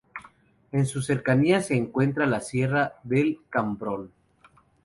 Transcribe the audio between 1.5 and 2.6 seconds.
se encuentra la